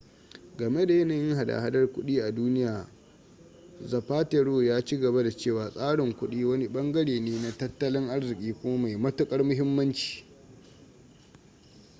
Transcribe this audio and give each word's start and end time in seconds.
game 0.57 0.85
da 0.87 0.93
yanayin 0.93 1.35
hada-hadar 1.35 1.93
kudi 1.93 2.19
a 2.21 2.31
duniya 2.35 2.87
zapatero 3.85 4.63
ya 4.63 4.85
ci 4.85 4.99
gaba 4.99 5.23
da 5.23 5.31
cewa 5.37 5.69
tsarin 5.69 6.13
kudi 6.13 6.45
wani 6.45 6.67
bangare 6.67 7.19
ne 7.19 7.41
na 7.41 7.57
tattalin 7.57 8.07
arziki 8.09 8.53
kuma 8.53 8.77
mai 8.77 8.97
matukar 8.97 9.43
muhimmanci 9.43 10.25